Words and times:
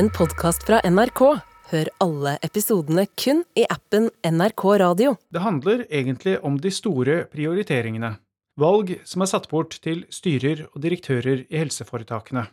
en 0.00 0.08
podkast 0.08 0.62
fra 0.64 0.78
NRK. 0.88 1.20
Hør 1.70 1.88
alle 2.00 2.30
episodene 2.46 3.02
kun 3.20 3.42
i 3.58 3.66
appen 3.68 4.06
NRK 4.24 4.62
Radio. 4.80 5.10
Det 5.28 5.42
handler 5.44 5.82
egentlig 5.90 6.38
om 6.46 6.56
de 6.56 6.72
store 6.72 7.16
prioriteringene. 7.28 8.14
Valg 8.56 8.94
som 9.04 9.20
er 9.20 9.28
satt 9.28 9.50
bort 9.52 9.76
til 9.84 10.06
styrer 10.08 10.62
og 10.70 10.80
direktører 10.86 11.42
i 11.42 11.60
helseforetakene. 11.60 12.46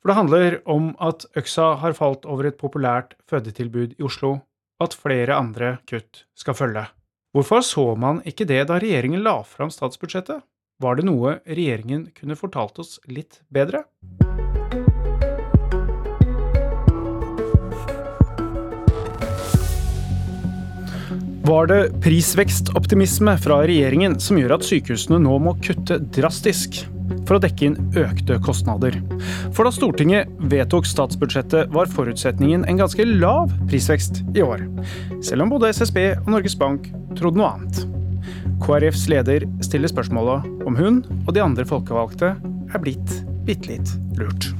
For 0.00 0.08
det 0.08 0.16
handler 0.16 0.58
om 0.72 0.94
at 1.04 1.26
øksa 1.36 1.74
har 1.82 1.98
falt 1.98 2.24
over 2.24 2.48
et 2.48 2.56
populært 2.56 3.12
fødetilbud 3.28 3.98
i 3.98 4.06
Oslo, 4.08 4.38
og 4.80 4.88
at 4.88 4.96
flere 4.96 5.36
andre 5.36 5.76
kutt 5.90 6.24
skal 6.32 6.56
følge. 6.56 6.86
Hvorfor 7.36 7.60
så 7.60 7.90
man 7.92 8.22
ikke 8.24 8.48
det 8.48 8.62
da 8.70 8.80
regjeringen 8.80 9.26
la 9.26 9.42
fram 9.44 9.68
statsbudsjettet? 9.74 10.40
Var 10.80 10.96
det 10.96 11.04
noe 11.10 11.42
regjeringen 11.44 12.08
kunne 12.16 12.40
fortalt 12.40 12.80
oss 12.80 12.96
litt 13.04 13.42
bedre? 13.52 13.84
Var 21.46 21.66
det 21.66 22.00
prisvekstoptimisme 22.02 23.36
fra 23.38 23.60
regjeringen 23.68 24.16
som 24.18 24.38
gjør 24.40 24.56
at 24.56 24.64
sykehusene 24.66 25.20
nå 25.22 25.36
må 25.44 25.52
kutte 25.62 26.00
drastisk 26.16 26.80
for 27.28 27.36
å 27.36 27.42
dekke 27.44 27.68
inn 27.68 27.76
økte 28.00 28.40
kostnader? 28.42 28.96
For 29.54 29.62
da 29.62 29.70
Stortinget 29.70 30.32
vedtok 30.50 30.88
statsbudsjettet, 30.90 31.70
var 31.70 31.92
forutsetningen 31.92 32.66
en 32.66 32.82
ganske 32.82 33.06
lav 33.06 33.54
prisvekst 33.70 34.24
i 34.34 34.42
år. 34.42 34.64
Selv 35.22 35.46
om 35.46 35.54
både 35.54 35.70
SSB 35.76 36.02
og 36.24 36.34
Norges 36.34 36.58
Bank 36.58 36.90
trodde 37.14 37.38
noe 37.38 37.52
annet. 37.54 37.82
KrFs 38.66 39.06
leder 39.12 39.46
stiller 39.62 39.92
spørsmålet 39.92 40.66
om 40.66 40.74
hun 40.82 41.02
og 41.28 41.34
de 41.36 41.46
andre 41.46 41.68
folkevalgte 41.68 42.34
er 42.42 42.82
blitt 42.82 43.20
bitte 43.46 43.70
litt 43.70 43.98
lurt. 44.18 44.50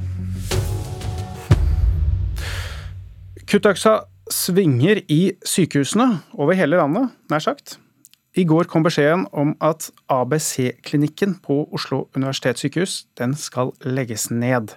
Kuttøksa 3.43 4.05
svinger 4.33 5.01
i 5.11 5.33
sykehusene 5.45 6.21
over 6.37 6.57
hele 6.57 6.79
landet, 6.79 7.11
nær 7.31 7.43
sagt. 7.43 7.77
I 8.37 8.45
går 8.45 8.67
kom 8.69 8.83
beskjeden 8.85 9.25
om 9.33 9.55
at 9.65 9.89
ABC-klinikken 10.13 11.39
på 11.41 11.63
Oslo 11.73 12.03
universitetssykehus 12.13 13.07
den 13.17 13.33
skal 13.39 13.71
legges 13.81 14.27
ned, 14.29 14.75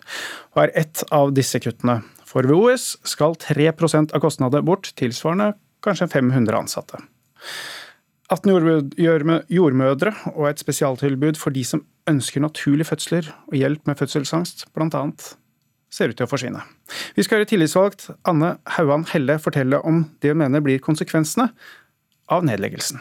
og 0.54 0.62
er 0.64 0.72
ett 0.80 1.02
av 1.12 1.34
disse 1.36 1.60
kuttene. 1.60 2.00
For 2.24 2.46
ved 2.46 2.56
OUS 2.56 2.94
skal 3.04 3.36
3% 3.36 4.14
av 4.16 4.22
kostnadene 4.22 4.64
bort, 4.64 4.92
tilsvarende 4.96 5.52
kanskje 5.84 6.08
500 6.14 6.56
ansatte. 6.56 7.02
18 8.30 8.94
jordmødre 9.50 10.14
og 10.36 10.44
et 10.48 10.62
spesialtilbud 10.62 11.38
for 11.40 11.52
de 11.52 11.64
som 11.66 11.82
ønsker 12.08 12.44
naturlige 12.44 12.92
fødsler 12.92 13.28
og 13.50 13.58
hjelp 13.58 13.90
med 13.90 13.98
fødselsangst, 13.98 14.68
blant 14.72 14.94
annet 14.94 15.32
ser 15.90 16.12
ut 16.12 16.18
til 16.18 16.26
å 16.26 16.30
forsvinne. 16.30 16.62
Vi 17.16 17.24
skal 17.26 17.40
høre 17.40 17.50
tillitsvalgt 17.50 18.08
Anne 18.28 18.56
Hauan 18.76 19.06
Helle 19.10 19.38
fortelle 19.42 19.82
om 19.86 20.04
det 20.22 20.32
hun 20.32 20.42
mener 20.42 20.62
blir 20.64 20.82
konsekvensene 20.82 21.50
av 22.30 22.46
nedleggelsen. 22.46 23.00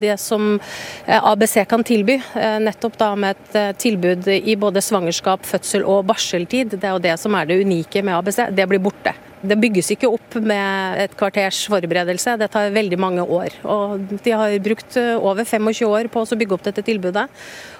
Det 0.00 0.18
som 0.20 0.60
eh, 1.06 1.24
ABC 1.24 1.64
kan 1.68 1.80
tilby, 1.84 2.18
eh, 2.34 2.58
nettopp 2.60 2.98
da 3.00 3.14
med 3.16 3.32
et 3.32 3.54
eh, 3.56 3.70
tilbud 3.80 4.26
i 4.28 4.52
både 4.60 4.82
svangerskap, 4.84 5.46
fødsel 5.48 5.86
og 5.88 6.02
barseltid, 6.10 6.74
det 6.74 6.84
er 6.84 6.92
jo 6.92 7.00
det 7.00 7.14
som 7.16 7.32
er 7.32 7.48
det 7.48 7.56
unike 7.62 8.02
med 8.04 8.18
ABC, 8.18 8.42
det 8.52 8.66
blir 8.68 8.82
borte. 8.84 9.14
Det 9.40 9.56
bygges 9.56 9.88
ikke 9.94 10.10
opp 10.12 10.36
med 10.36 11.00
et 11.00 11.14
kvarters 11.16 11.62
forberedelse, 11.72 12.36
det 12.36 12.50
tar 12.52 12.76
veldig 12.76 12.98
mange 13.00 13.24
år. 13.24 13.56
Og 13.64 14.04
de 14.20 14.36
har 14.36 14.58
brukt 14.68 15.00
over 15.00 15.48
25 15.48 15.88
år 15.88 16.12
på 16.12 16.26
å 16.26 16.40
bygge 16.44 16.58
opp 16.58 16.68
dette 16.68 16.84
tilbudet. 16.84 17.24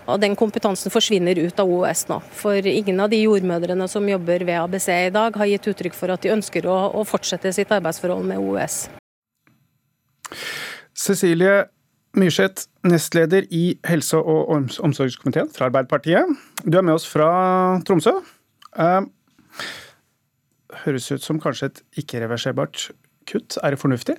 Og 0.08 0.16
den 0.24 0.40
kompetansen 0.40 0.94
forsvinner 0.94 1.36
ut 1.36 1.60
av 1.60 1.68
OUS 1.68 2.06
nå. 2.08 2.22
For 2.32 2.64
ingen 2.64 3.04
av 3.04 3.12
de 3.12 3.20
jordmødrene 3.26 3.92
som 3.92 4.08
jobber 4.08 4.48
ved 4.48 4.62
ABC 4.62 4.88
i 4.94 5.12
dag, 5.12 5.36
har 5.36 5.52
gitt 5.52 5.68
uttrykk 5.74 6.00
for 6.00 6.16
at 6.16 6.24
de 6.24 6.32
ønsker 6.32 6.64
å, 6.64 6.80
å 6.96 7.04
fortsette 7.04 7.52
sitt 7.52 7.76
arbeidsforhold 7.76 8.24
med 8.32 8.40
OUS. 8.40 8.86
Cecilie 10.96 11.66
Myrseth, 12.16 12.66
nestleder 12.88 13.44
i 13.52 13.78
helse- 13.84 14.16
og 14.16 14.48
omsorgskomiteen 14.80 15.50
fra 15.52 15.68
Arbeiderpartiet. 15.68 16.30
Du 16.64 16.78
er 16.78 16.82
med 16.86 16.96
oss 16.96 17.04
fra 17.08 17.80
Tromsø. 17.84 18.14
Uh, 18.78 19.04
høres 20.84 21.10
ut 21.12 21.24
som 21.24 21.40
kanskje 21.40 21.68
et 21.70 21.82
ikke-reverserbart 22.00 22.90
kutt. 23.28 23.58
Er 23.62 23.74
det 23.74 23.82
fornuftig? 23.82 24.16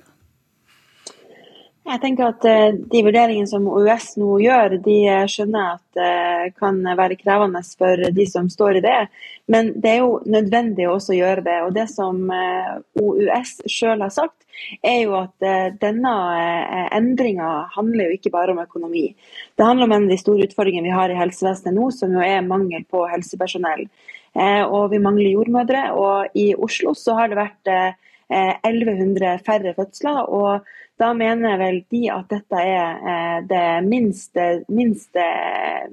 Jeg 1.88 2.00
tenker 2.02 2.28
at 2.28 2.44
uh, 2.44 2.76
De 2.92 3.00
vurderingene 3.06 3.48
som 3.48 3.64
OUS 3.70 4.10
nå 4.20 4.34
gjør, 4.42 4.76
de 4.84 4.96
uh, 5.08 5.24
skjønner 5.30 5.76
at 5.78 5.84
det 5.96 6.10
uh, 6.10 6.50
kan 6.58 6.82
være 6.84 7.16
krevende 7.20 7.62
for 7.78 8.02
de 8.14 8.26
som 8.28 8.50
står 8.52 8.78
i 8.78 8.82
det. 8.84 8.98
Men 9.48 9.70
det 9.80 9.94
er 9.94 10.02
jo 10.02 10.18
nødvendig 10.28 10.88
også 10.90 11.14
å 11.14 11.18
gjøre 11.18 11.44
det. 11.46 11.56
Og 11.64 11.72
Det 11.76 11.86
som 11.90 12.20
OUS 12.28 13.54
selv 13.64 14.04
har 14.04 14.12
sagt, 14.12 14.36
er 14.84 14.98
jo 15.06 15.14
at 15.16 15.46
denne 15.80 16.12
endringa 16.94 17.48
handler 17.72 18.08
jo 18.10 18.18
ikke 18.18 18.32
bare 18.34 18.52
om 18.52 18.60
økonomi. 18.60 19.06
Det 19.56 19.64
handler 19.64 19.88
om 19.88 19.94
en 19.96 20.08
av 20.08 20.12
de 20.12 20.18
store 20.20 20.48
utfordringene 20.48 20.90
vi 20.90 20.96
har 20.98 21.14
i 21.14 21.16
helsevesenet 21.16 21.78
nå, 21.78 21.88
som 21.94 22.12
jo 22.12 22.24
er 22.26 22.44
mangel 22.44 22.84
på 22.90 23.06
helsepersonell. 23.08 23.86
Og 24.68 24.90
vi 24.92 25.00
mangler 25.00 25.30
jordmødre. 25.30 25.86
Og 25.96 26.36
i 26.36 26.50
Oslo 26.58 26.92
så 26.98 27.16
har 27.20 27.32
det 27.32 27.40
vært 27.40 27.72
1100 28.28 29.40
færre 29.46 29.72
fødsler. 29.78 30.26
og 30.28 30.68
da 30.98 31.12
mener 31.14 31.58
vel 31.60 31.78
de 31.92 32.02
at 32.10 32.26
dette 32.32 32.58
er 32.58 32.98
eh, 33.12 33.38
det 33.46 33.64
minst, 33.86 34.34
minste, 34.66 35.26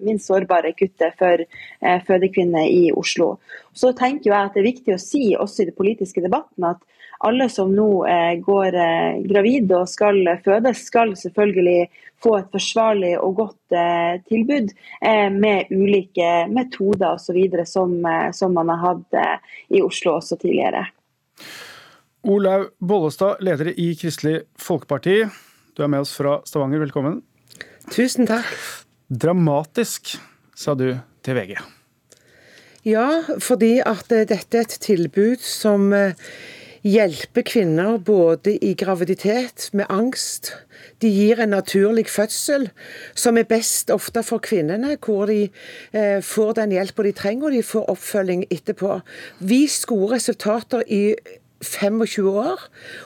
minst 0.01 0.31
sårbare 0.31 0.73
kuttet 0.77 1.13
for 1.19 1.43
eh, 1.45 1.99
fødekvinner 2.07 2.65
i 2.65 2.89
Oslo. 2.95 3.35
Så 3.73 3.93
tenker 3.97 4.31
jeg 4.31 4.39
at 4.39 4.57
det 4.57 4.63
er 4.63 4.71
viktig 4.71 4.95
å 4.95 5.01
si 5.01 5.27
også 5.37 5.63
i 5.63 5.69
den 5.69 5.77
politiske 5.77 6.23
debatten 6.25 6.65
at 6.71 6.81
alle 7.25 7.47
som 7.53 7.69
nå 7.73 7.89
eh, 8.09 8.33
går 8.43 8.79
gravid 9.29 9.71
og 9.77 9.85
skal 9.89 10.19
fødes, 10.45 10.81
skal 10.89 11.13
selvfølgelig 11.19 11.85
få 12.25 12.33
et 12.39 12.49
forsvarlig 12.53 13.13
og 13.21 13.37
godt 13.43 13.75
tilbud 14.25 14.71
med 15.35 15.69
ulike 15.69 16.29
metoder 16.49 17.19
osv. 17.19 17.37
Som, 17.69 17.99
som 18.33 18.55
man 18.55 18.71
har 18.71 18.81
hatt 18.81 19.17
i 19.69 19.83
Oslo 19.85 20.15
også 20.15 20.39
tidligere. 20.41 20.87
Olaug 22.25 22.71
Bollestad, 22.81 23.37
leder 23.45 23.67
i 23.79 23.91
Kristelig 23.93 24.39
Folkeparti. 24.57 25.19
Du 25.77 25.83
er 25.85 25.89
med 25.93 26.01
oss 26.01 26.15
fra 26.17 26.39
Stavanger, 26.49 26.81
velkommen. 26.81 27.19
Tusen 27.93 28.25
takk. 28.25 28.49
Dramatisk, 29.13 30.15
sa 30.57 30.73
du 30.73 30.87
til 31.21 31.37
VG. 31.37 31.53
Ja, 32.89 33.21
fordi 33.37 33.77
at 33.85 34.09
dette 34.09 34.57
er 34.57 34.65
et 34.65 34.73
tilbud 34.81 35.45
som 35.45 35.93
eh, 35.93 36.17
hjelper 36.81 37.45
kvinner 37.45 38.01
både 38.01 38.57
i 38.57 38.73
graviditet, 38.73 39.69
med 39.77 39.85
angst. 39.93 40.55
De 41.05 41.13
gir 41.13 41.45
en 41.45 41.53
naturlig 41.53 42.07
fødsel, 42.09 42.71
som 43.13 43.37
er 43.37 43.45
best 43.53 43.93
ofte 43.93 44.25
for 44.25 44.41
kvinnene, 44.41 44.97
hvor 44.97 45.29
de 45.29 45.43
eh, 45.93 46.19
får 46.25 46.57
den 46.63 46.73
hjelpa 46.73 47.05
de 47.05 47.15
trenger, 47.21 47.51
og 47.51 47.57
de 47.59 47.65
får 47.69 47.89
oppfølging 47.93 48.47
etterpå. 48.49 49.03
Vist 49.45 49.85
gode 49.93 50.15
resultater 50.17 50.81
i 50.89 51.03
25 51.63 52.29
år 52.29 52.63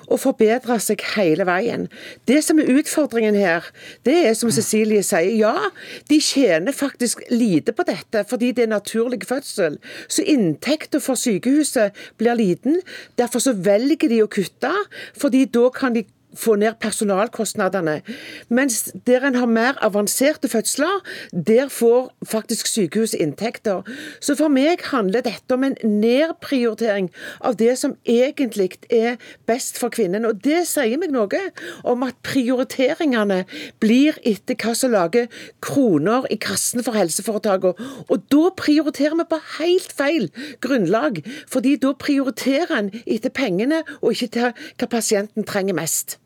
og 0.08 0.20
forbedre 0.20 0.80
seg 0.82 1.04
hele 1.16 1.46
veien. 1.48 1.88
Det 2.28 2.42
som 2.46 2.60
er 2.60 2.72
utfordringen 2.80 3.38
her, 3.38 3.68
det 4.08 4.16
er 4.30 4.36
som 4.38 4.52
Cecilie 4.54 5.04
sier, 5.06 5.32
ja, 5.38 5.70
de 6.10 6.20
tjener 6.24 6.76
faktisk 6.76 7.22
lite 7.32 7.76
på 7.76 7.86
dette 7.88 8.26
fordi 8.30 8.52
det 8.58 8.66
er 8.66 8.74
naturlig 8.74 9.22
fødsel. 9.30 9.80
Så 10.08 10.26
inntekten 10.26 11.04
for 11.04 11.20
sykehuset 11.20 11.96
blir 12.18 12.38
liten. 12.40 12.82
Derfor 13.20 13.44
så 13.44 13.54
velger 13.54 14.10
de 14.10 14.24
å 14.24 14.32
kutte, 14.32 14.74
fordi 15.18 15.46
da 15.50 15.70
kan 15.74 15.96
de 15.96 16.06
få 16.38 16.56
ned 16.56 16.78
personalkostnadene. 16.80 18.02
Mens 18.50 18.92
der 19.08 19.26
en 19.28 19.36
har 19.36 19.46
mer 19.46 19.80
avanserte 19.82 20.50
fødsler, 20.50 21.02
der 21.32 21.70
får 21.70 22.12
faktisk 22.26 22.68
sykehus 22.68 23.14
inntekter. 23.14 23.82
Så 24.22 24.36
for 24.36 24.52
meg 24.54 24.84
handler 24.92 25.26
dette 25.26 25.54
om 25.54 25.66
en 25.66 25.78
nedprioritering 25.84 27.10
av 27.42 27.58
det 27.60 27.78
som 27.82 27.96
egentlig 28.06 28.78
er 28.94 29.18
best 29.50 29.80
for 29.82 29.90
kvinnen. 29.94 30.26
Og 30.26 30.44
det 30.44 30.66
sier 30.70 31.00
meg 31.02 31.14
noe 31.14 31.42
om 31.84 32.06
at 32.06 32.20
prioriteringene 32.26 33.44
blir 33.82 34.20
etter 34.28 34.58
hva 34.60 34.76
som 34.78 34.94
lager 34.94 35.30
kroner 35.66 36.28
i 36.30 36.38
kassen 36.42 36.84
for 36.86 36.98
helseforetakene. 36.98 37.90
Og 38.10 38.26
da 38.32 38.50
prioriterer 38.58 39.18
vi 39.20 39.28
på 39.30 39.42
helt 39.58 39.94
feil 39.96 40.30
grunnlag, 40.62 41.24
fordi 41.50 41.76
da 41.82 41.94
prioriterer 41.98 42.76
en 42.78 42.94
etter 43.06 43.34
pengene 43.34 43.84
og 44.02 44.14
ikke 44.14 44.34
til 44.36 44.52
hva 44.54 44.90
pasienten 44.92 45.48
trenger 45.48 45.78
mest. 45.78 46.19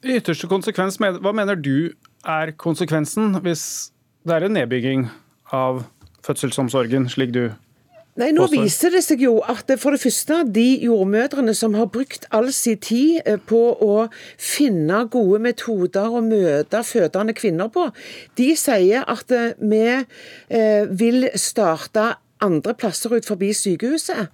I 0.00 0.16
ytterste 0.16 0.48
konsekvens, 0.48 0.96
hva 1.00 1.32
mener 1.36 1.58
du 1.60 1.92
er 2.24 2.52
konsekvensen 2.56 3.34
hvis 3.44 3.64
det 4.24 4.36
er 4.36 4.46
en 4.46 4.56
nedbygging 4.56 5.08
av 5.56 5.84
fødselsomsorgen, 6.26 7.08
slik 7.12 7.34
du 7.36 7.44
Nei, 8.18 8.32
Nå 8.34 8.48
viser 8.50 8.90
det 8.92 9.04
seg 9.06 9.22
jo 9.22 9.36
at 9.48 9.70
for 9.78 9.94
det 9.94 10.02
første, 10.02 10.40
de 10.50 10.66
jordmødrene 10.82 11.54
som 11.56 11.76
har 11.78 11.86
brukt 11.94 12.26
all 12.34 12.50
sin 12.52 12.80
tid 12.82 13.20
eh, 13.22 13.38
på 13.38 13.60
å 13.80 14.08
finne 14.34 15.04
gode 15.12 15.38
metoder 15.44 16.10
å 16.10 16.20
møte 16.24 16.82
fødende 16.84 17.36
kvinner 17.38 17.70
på, 17.72 17.86
de 18.36 18.48
sier 18.58 19.06
at 19.06 19.30
eh, 19.32 19.54
vi 19.62 19.84
eh, 19.94 20.90
vil 20.90 21.30
starte 21.38 22.16
andre 22.44 22.74
plasser 22.74 23.14
ut 23.14 23.28
forbi 23.28 23.52
sykehuset. 23.56 24.28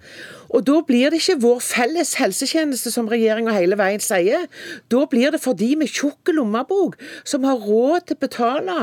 Og 0.49 0.67
Da 0.67 0.81
blir 0.87 1.09
det 1.09 1.21
ikke 1.21 1.41
vår 1.41 1.59
felles 1.63 2.13
helsetjeneste, 2.19 2.91
som 2.91 3.07
regjeringa 3.07 3.53
hele 3.55 3.77
veien 3.79 4.01
sier. 4.03 4.47
Da 4.91 5.05
blir 5.09 5.31
det 5.31 5.41
for 5.43 5.57
de 5.57 5.75
med 5.75 5.91
tjukk 5.91 6.31
lommebok, 6.33 6.97
som 7.27 7.43
har 7.47 7.61
råd 7.63 8.07
til 8.07 8.17
å 8.17 8.23
betale 8.25 8.77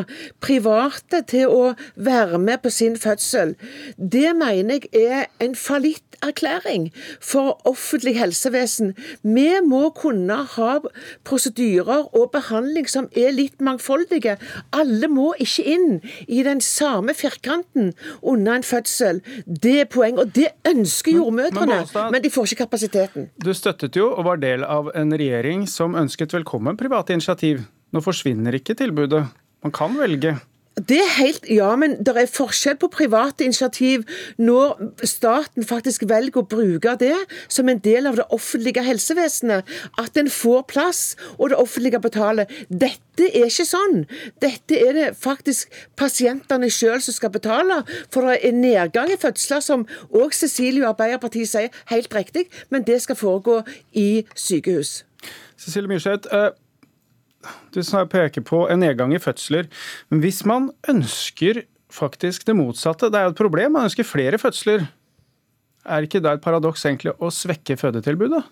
private 0.44 1.22
til 1.28 1.52
å 1.52 1.75
være 1.96 2.38
med 2.38 2.62
på 2.64 2.72
sin 2.72 2.96
fødsel. 3.00 3.55
Det 3.99 4.34
mener 4.37 4.84
jeg 4.93 5.05
er 5.05 5.26
en 5.40 5.55
fallitterklæring 5.55 6.90
for 7.20 7.61
offentlig 7.69 8.17
helsevesen. 8.19 8.94
Vi 9.22 9.49
må 9.64 9.90
kunne 9.96 10.40
ha 10.56 10.78
prosedyrer 11.25 12.08
og 12.17 12.31
behandling 12.32 12.88
som 12.90 13.08
er 13.17 13.32
litt 13.37 13.60
mangfoldige. 13.60 14.37
Alle 14.72 15.08
må 15.08 15.32
ikke 15.40 15.67
inn 15.76 16.00
i 16.28 16.43
den 16.46 16.60
samme 16.64 17.14
firkanten 17.14 17.93
under 18.22 18.58
en 18.58 18.67
fødsel. 18.67 19.20
Det 19.46 19.81
er 19.81 19.90
poeng, 19.90 20.19
og 20.19 20.34
det 20.37 20.49
ønsker 20.69 21.14
jordmødrene, 21.55 21.87
men, 21.95 22.17
men 22.17 22.25
de 22.25 22.33
får 22.35 22.51
ikke 22.51 22.65
kapasiteten. 22.65 23.29
Du 23.41 23.53
støttet 23.56 23.97
jo 23.99 24.11
og 24.12 24.27
var 24.29 24.43
del 24.43 24.67
av 24.67 24.91
en 24.97 25.15
regjering 25.15 25.67
som 25.71 25.97
ønsket 25.99 26.35
velkommen 26.37 26.79
private 26.81 27.17
initiativ. 27.17 27.65
Nå 27.95 28.03
forsvinner 28.05 28.56
ikke 28.59 28.77
tilbudet. 28.79 29.23
Man 29.65 29.75
kan 29.75 29.95
velge. 29.97 30.37
Det 30.75 30.99
er 30.99 31.11
helt, 31.19 31.44
Ja, 31.50 31.76
men 31.76 31.93
det 32.03 32.17
er 32.19 32.26
forskjell 32.26 32.76
på 32.82 32.88
private 32.91 33.44
initiativ 33.44 34.03
når 34.43 34.81
staten 35.06 35.62
faktisk 35.65 36.03
velger 36.11 36.43
å 36.43 36.49
bruke 36.50 36.97
det 36.99 37.15
som 37.49 37.69
en 37.71 37.79
del 37.79 38.09
av 38.11 38.19
det 38.19 38.26
offentlige 38.35 38.82
helsevesenet. 38.82 39.62
At 40.03 40.19
en 40.19 40.31
får 40.31 40.65
plass, 40.73 41.03
og 41.38 41.53
det 41.53 41.61
offentlige 41.62 42.00
betaler. 42.03 42.50
Dette 42.69 43.29
er 43.31 43.47
ikke 43.47 43.69
sånn. 43.69 44.03
Dette 44.43 44.81
er 44.81 44.99
det 44.99 45.06
faktisk 45.15 45.71
pasientene 45.97 46.71
sjøl 46.71 46.99
som 47.05 47.15
skal 47.15 47.31
betale. 47.31 47.85
For 48.11 48.27
det 48.27 48.41
er 48.43 48.59
nedgang 48.59 49.15
i 49.15 49.20
fødsler, 49.20 49.62
som 49.62 49.87
òg 50.11 50.35
Cecilie 50.35 50.82
og 50.82 50.97
Arbeiderpartiet 50.97 51.55
sier 51.55 51.82
helt 51.94 52.15
riktig, 52.15 52.49
men 52.75 52.82
det 52.82 52.99
skal 53.06 53.20
foregå 53.20 53.62
i 53.94 54.25
sykehus. 54.35 55.05
Cecilie 55.56 55.88
Myrseth, 55.88 56.29
eh, 56.35 56.50
du 57.75 57.81
peker 58.11 58.44
på 58.44 58.64
en 58.70 58.82
nedgang 58.85 59.14
i 59.14 59.23
fødsler. 59.23 59.69
Men 60.11 60.20
hvis 60.25 60.44
man 60.49 60.70
ønsker 60.88 61.64
faktisk 61.93 62.46
det 62.46 62.56
motsatte, 62.58 63.11
det 63.11 63.20
er 63.20 63.29
jo 63.29 63.35
et 63.35 63.41
problem, 63.41 63.76
man 63.76 63.88
ønsker 63.88 64.06
flere 64.06 64.41
fødsler, 64.41 64.87
er 65.85 66.06
ikke 66.06 66.23
det 66.25 66.38
et 66.38 66.44
paradoks 66.44 66.85
egentlig 66.87 67.12
å 67.20 67.31
svekke 67.32 67.76
fødetilbudet? 67.76 68.43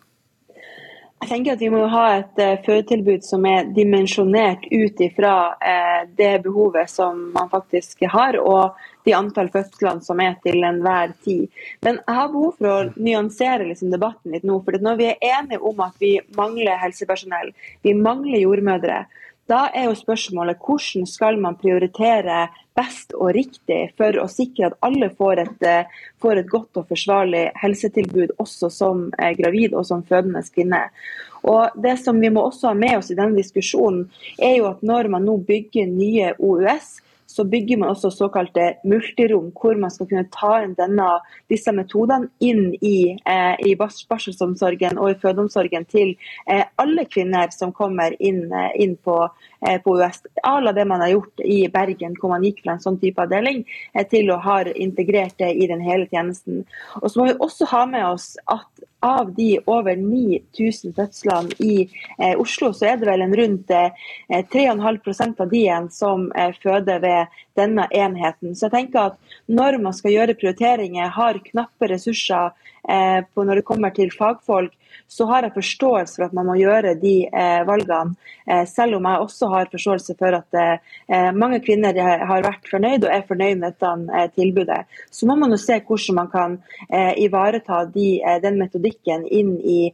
Jeg 1.22 1.28
tenker 1.30 1.54
at 1.54 1.60
Vi 1.62 1.68
må 1.70 1.84
ha 1.86 2.06
et 2.16 2.40
uh, 2.42 2.56
fødetilbud 2.64 3.22
som 3.22 3.44
er 3.46 3.68
dimensjonert 3.76 4.64
ut 4.72 5.02
ifra 5.06 5.34
uh, 5.54 6.00
det 6.18 6.32
behovet 6.42 6.90
som 6.90 7.28
man 7.36 7.50
faktisk 7.52 8.02
har, 8.10 8.40
og 8.42 8.74
de 9.06 9.14
antall 9.14 9.50
fødslene 9.54 10.02
som 10.02 10.18
er 10.22 10.34
til 10.42 10.66
enhver 10.66 11.14
tid. 11.22 11.46
Men 11.86 12.00
jeg 12.00 12.16
har 12.18 12.32
behov 12.32 12.56
for 12.58 12.70
å 12.72 12.90
nyansere 12.98 13.68
liksom, 13.68 13.92
debatten 13.94 14.34
litt 14.34 14.46
nå. 14.46 14.58
for 14.66 14.82
Når 14.82 14.98
vi 14.98 15.08
er 15.12 15.26
enige 15.38 15.62
om 15.62 15.84
at 15.86 15.94
vi 16.02 16.16
mangler 16.34 16.82
helsepersonell, 16.82 17.54
vi 17.86 17.94
mangler 17.94 18.42
jordmødre, 18.42 19.04
da 19.50 19.66
er 19.74 19.88
jo 19.88 19.94
spørsmålet 19.98 20.60
hvordan 20.62 21.06
skal 21.08 21.38
man 21.40 21.58
prioritere 21.58 22.46
best 22.78 23.12
og 23.18 23.34
riktig 23.36 23.80
for 23.98 24.16
å 24.22 24.28
sikre 24.30 24.70
at 24.70 24.78
alle 24.86 25.10
får 25.18 25.42
et, 25.42 25.66
eh, 25.66 25.90
får 26.22 26.40
et 26.40 26.48
godt 26.48 26.80
og 26.80 26.88
forsvarlig 26.88 27.50
helsetilbud, 27.60 28.36
også 28.38 28.70
som 28.70 29.10
gravid 29.38 29.74
og 29.74 29.86
som 29.86 30.02
fødende 30.02 30.42
kvinne. 30.54 30.88
Og 31.42 31.70
Det 31.82 31.98
som 31.98 32.20
vi 32.20 32.30
må 32.30 32.46
også 32.46 32.68
ha 32.68 32.74
med 32.74 32.98
oss 32.98 33.10
i 33.10 33.18
denne 33.18 33.36
diskusjonen, 33.36 34.08
er 34.38 34.56
jo 34.58 34.66
at 34.70 34.82
når 34.82 35.10
man 35.10 35.24
nå 35.24 35.36
bygger 35.44 35.86
nye 35.86 36.34
OUS, 36.38 37.00
så 37.32 37.44
bygger 37.48 37.80
man 37.80 37.92
også 37.92 38.10
såkalte 38.12 38.74
multirom, 38.84 39.50
hvor 39.56 39.78
man 39.80 39.90
skal 39.90 40.08
kunne 40.10 40.28
ta 40.34 40.58
inn 40.64 40.74
denne, 40.78 41.08
disse 41.50 41.72
metodene 41.74 42.28
inn 42.44 42.74
i, 42.84 43.14
eh, 43.26 43.54
i 43.68 43.74
barselsomsorgen 43.78 45.00
og 45.00 45.10
i 45.10 45.18
fødeomsorgen 45.22 45.86
til 45.88 46.14
eh, 46.46 46.64
alle 46.82 47.06
kvinner 47.08 47.50
som 47.56 47.72
kommer 47.72 48.16
inn, 48.20 48.44
eh, 48.52 48.70
inn 48.84 48.96
på, 48.96 49.16
eh, 49.66 49.78
på 49.82 49.96
US. 49.98 50.22
Alle 50.44 50.74
det 50.76 50.86
man 50.88 51.00
har 51.00 51.14
gjort 51.14 51.44
i 51.44 51.66
Bergen, 51.72 52.16
hvor 52.20 52.34
man 52.34 52.44
gikk 52.46 52.62
fra 52.64 52.76
en 52.76 52.84
sånn 52.84 53.00
type 53.00 53.22
avdeling 53.24 53.64
eh, 53.94 54.06
til 54.08 54.30
å 54.30 54.40
ha 54.44 54.60
integrert 54.74 55.38
det 55.40 55.54
i 55.56 55.68
den 55.70 55.80
hele 55.80 56.08
tjenesten. 56.12 56.64
Og 57.00 57.10
så 57.10 57.20
må 57.20 57.30
vi 57.30 57.38
også 57.40 57.68
ha 57.72 57.86
med 57.86 58.06
oss 58.12 58.34
at 58.46 58.88
av 59.02 59.34
de 59.34 59.58
over 59.66 59.96
9000 59.96 60.94
fødslene 60.94 61.56
i 61.58 61.76
eh, 62.18 62.34
Oslo, 62.40 62.70
så 62.72 62.92
er 62.92 63.00
det 63.00 63.08
vel 63.08 63.24
en 63.24 63.34
rundt 63.36 63.70
eh, 63.74 63.90
3,5% 64.54 65.42
av 65.42 65.50
de 65.50 65.58
igjen 65.58 65.88
som 65.90 66.28
eh, 66.38 66.54
føder 66.62 67.02
ved 67.02 67.40
denne 67.58 67.88
enheten. 67.90 68.54
Så 68.54 68.68
jeg 68.68 68.76
tenker 68.76 69.12
at 69.12 69.38
når 69.50 69.80
man 69.82 69.96
skal 69.96 70.14
gjøre 70.14 70.38
prioriteringer, 70.38 71.10
har 71.18 71.42
knappe 71.50 71.90
ressurser 71.90 72.54
eh, 72.88 73.20
når 73.36 73.60
det 73.60 73.66
kommer 73.66 73.92
til 73.94 74.12
fagfolk, 74.14 74.72
så 75.08 75.26
har 75.28 75.46
jeg 75.46 75.54
forståelse 75.56 76.18
for 76.18 76.26
at 76.26 76.34
man 76.36 76.48
må 76.48 76.56
gjøre 76.60 76.94
de 77.00 77.14
eh, 77.28 77.62
valgene. 77.68 78.16
Eh, 78.46 78.64
selv 78.68 78.98
om 78.98 79.06
jeg 79.08 79.24
også 79.24 79.48
har 79.52 79.70
forståelse 79.72 80.16
for 80.18 80.36
at 80.36 80.58
mange 81.36 81.60
kvinner 81.64 81.96
har 81.96 82.42
vært 82.44 82.66
fornøyd 82.70 83.04
og 83.04 83.12
er 83.12 83.24
fornøyd 83.28 83.60
med 83.60 83.74
dette 83.74 84.28
tilbudet. 84.34 84.80
Så 85.12 85.26
må 85.28 85.36
man 85.38 85.52
jo 85.52 85.58
se 85.60 85.78
hvordan 85.86 86.16
man 86.16 86.28
kan 86.32 86.56
ivareta 87.20 87.82
de, 87.92 88.06
den 88.42 88.58
metodikken 88.60 89.24
inn 89.26 89.54
i 89.60 89.92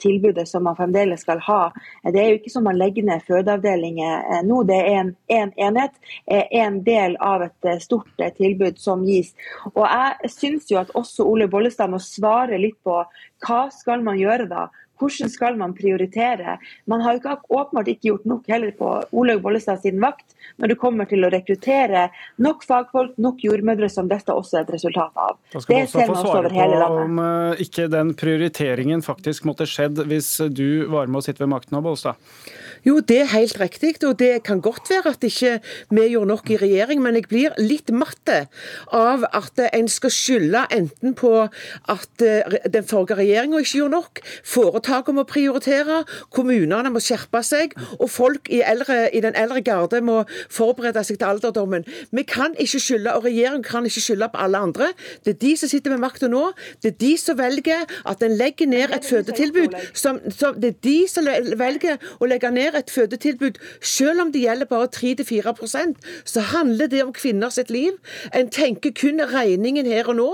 tilbudet 0.00 0.46
som 0.48 0.64
man 0.66 0.78
fremdeles 0.78 1.24
skal 1.24 1.42
ha. 1.46 1.60
Det 2.04 2.20
er 2.22 2.30
jo 2.30 2.38
ikke 2.40 2.52
som 2.54 2.66
man 2.66 2.78
legger 2.80 3.06
ned 3.06 3.24
fødeavdelinger 3.28 4.42
nå. 4.46 4.62
Det 4.68 4.78
er 4.78 5.00
en, 5.02 5.12
en 5.36 5.52
enhet, 5.68 6.00
en 6.26 6.80
del 6.86 7.16
av 7.20 7.46
et 7.48 7.70
stort 7.84 8.24
tilbud 8.38 8.80
som 8.80 9.04
gis. 9.06 9.34
Og 9.74 9.84
jeg 9.84 10.32
syns 10.34 10.70
jo 10.72 10.80
at 10.82 10.94
også 10.98 11.26
Ole 11.28 11.50
Bollestad 11.50 11.92
må 11.92 12.00
svare 12.02 12.29
litt 12.62 12.78
på 12.86 13.00
hva 13.46 13.60
skal 13.74 14.04
man 14.06 14.20
gjøre 14.20 14.48
da? 14.50 14.68
Hvordan 15.00 15.32
skal 15.32 15.56
man 15.60 15.74
prioritere? 15.76 16.58
Man 16.90 17.04
har 17.04 17.16
jo 17.16 17.22
ikke, 17.22 17.36
åpenbart 17.48 17.90
ikke 17.92 18.10
gjort 18.10 18.28
nok 18.28 18.50
heller 18.52 18.74
på 18.76 18.92
Olaug 19.16 19.42
Bollestad 19.44 19.80
sin 19.82 20.00
vakt 20.02 20.36
når 20.60 20.72
det 20.72 20.78
kommer 20.80 21.08
til 21.08 21.24
å 21.24 21.30
rekruttere 21.32 22.06
nok 22.42 22.64
fagfolk, 22.68 23.16
nok 23.20 23.44
jordmødre, 23.44 23.88
som 23.92 24.08
dette 24.10 24.34
også 24.34 24.60
er 24.60 24.66
et 24.66 24.74
resultat 24.76 25.16
av. 25.20 25.38
Da 25.52 25.62
skal 25.62 25.76
det 25.76 25.88
også 25.88 26.06
få 26.10 26.18
svare 26.24 26.52
på 26.52 26.90
om 27.04 27.20
uh, 27.20 27.62
ikke 27.62 27.88
den 27.92 28.14
prioriteringen 28.18 29.04
faktisk 29.04 29.48
måtte 29.48 29.68
skjedd 29.68 30.02
hvis 30.10 30.32
du 30.52 30.86
var 30.92 31.08
med 31.10 31.22
å 31.22 31.24
sitte 31.24 31.44
ved 31.44 31.52
makten, 31.54 31.80
Bollestad? 31.80 32.20
Jo, 32.86 33.00
det 33.04 33.18
er 33.24 33.32
helt 33.34 33.58
riktig, 33.60 33.92
og 34.08 34.16
det 34.20 34.42
kan 34.46 34.62
godt 34.64 34.88
være 34.88 35.12
at 35.12 35.24
ikke 35.26 35.58
vi 35.92 36.06
gjorde 36.08 36.30
nok 36.30 36.50
i 36.52 36.56
regjering, 36.60 37.02
men 37.04 37.18
jeg 37.18 37.28
blir 37.28 37.56
litt 37.60 37.92
matte 37.92 38.46
av 38.96 39.26
at 39.36 39.60
en 39.68 39.88
skal 39.90 40.12
skylde 40.14 40.64
enten 40.72 41.14
på 41.18 41.32
at 41.44 42.24
eh, 42.24 42.56
den 42.72 42.86
forrige 42.88 43.18
regjeringa 43.20 43.60
ikke 43.60 43.82
gjorde 43.82 43.96
nok, 43.98 44.22
foretakene 44.90 45.20
må 45.20 45.24
prioritere, 45.28 46.02
kommunene 46.34 46.90
må 46.92 47.00
skjerpe 47.02 47.42
seg, 47.46 47.74
og 47.98 48.10
folk 48.10 48.50
i, 48.50 48.60
eldre, 48.66 49.08
i 49.14 49.22
den 49.22 49.36
eldre 49.38 49.62
garde 49.64 50.00
må 50.02 50.22
forberede 50.50 51.02
seg 51.06 51.20
til 51.20 51.28
alderdommen. 51.28 51.86
Vi 52.10 52.24
kan 52.26 52.56
ikke 52.58 52.80
skylde, 52.82 53.14
og 53.14 53.24
regjeringen 53.28 53.64
kan 53.66 53.86
ikke 53.86 54.02
skylde 54.02 54.30
på 54.32 54.40
alle 54.42 54.58
andre. 54.58 54.90
Det 55.24 55.36
er 55.36 55.40
de 55.44 55.52
som 55.60 55.70
sitter 55.70 55.94
med 55.94 56.02
makta 56.02 56.30
nå. 56.30 56.50
Det 56.82 56.94
er 56.94 56.98
de 57.00 57.12
som 57.20 57.38
velger 57.38 57.86
at 58.10 58.24
en 58.26 58.36
legger 58.36 58.70
ned 58.70 58.94
et 58.96 59.06
fødetilbud. 59.06 59.76
Som, 59.94 60.20
som, 60.34 60.58
det 60.60 60.74
er 60.74 60.80
de 60.86 60.96
som 61.10 61.28
velger 61.60 62.00
å 62.18 62.28
legge 62.30 62.50
ned 62.54 62.78
et 62.78 62.90
fødetilbud, 62.90 63.60
selv 63.80 64.24
om 64.24 64.34
det 64.34 64.44
gjelder 64.44 64.70
bare 64.70 64.90
3-4% 64.96 66.10
så 66.28 66.42
handler 66.50 66.90
det 66.90 67.02
om 67.04 67.14
kvinner 67.14 67.52
sitt 67.54 67.70
liv. 67.70 67.96
En 68.36 68.50
tenker 68.50 68.94
kun 68.96 69.22
regningen 69.30 69.88
her 69.88 70.10
og 70.10 70.18
nå, 70.18 70.28